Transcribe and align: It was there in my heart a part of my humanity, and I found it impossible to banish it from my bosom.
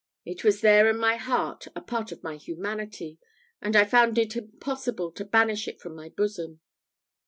It 0.25 0.43
was 0.43 0.61
there 0.61 0.89
in 0.89 0.97
my 0.97 1.15
heart 1.17 1.67
a 1.75 1.79
part 1.79 2.11
of 2.11 2.23
my 2.23 2.35
humanity, 2.35 3.19
and 3.61 3.75
I 3.75 3.85
found 3.85 4.17
it 4.17 4.35
impossible 4.35 5.11
to 5.11 5.23
banish 5.23 5.67
it 5.67 5.79
from 5.79 5.93
my 5.95 6.09
bosom. 6.09 6.59